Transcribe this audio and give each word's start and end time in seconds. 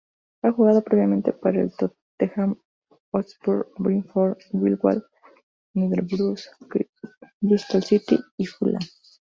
Ha 0.41 0.51
jugado 0.51 0.81
previamente 0.83 1.31
para 1.31 1.61
el 1.61 1.71
Tottenham 1.75 2.59
Hotspur, 3.11 3.71
Brentford, 3.77 4.37
Millwall, 4.51 5.05
Middlesbrough, 5.75 6.39
Bristol 7.39 7.83
City 7.83 8.17
y 8.35 8.47
Fulham. 8.47 8.79